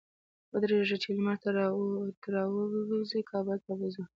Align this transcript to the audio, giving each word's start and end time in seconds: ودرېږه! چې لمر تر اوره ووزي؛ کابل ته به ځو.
ودرېږه! 0.51 0.97
چې 1.03 1.09
لمر 1.15 1.37
تر 2.23 2.35
اوره 2.41 2.43
ووزي؛ 2.91 3.21
کابل 3.31 3.57
ته 3.65 3.71
به 3.79 3.87
ځو. 3.93 4.03